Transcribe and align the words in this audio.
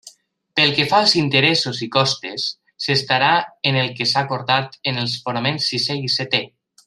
Pel 0.59 0.71
que 0.77 0.85
fa 0.93 1.01
als 1.03 1.11
interessos 1.19 1.81
i 1.87 1.87
costes 1.97 2.47
s'estarà 2.85 3.29
en 3.73 3.79
el 3.83 3.93
que 3.99 4.09
s'ha 4.13 4.25
acordat 4.27 4.79
en 4.93 4.99
els 5.03 5.19
fonaments 5.27 5.69
sisé 5.75 6.01
i 6.09 6.13
seté. 6.15 6.43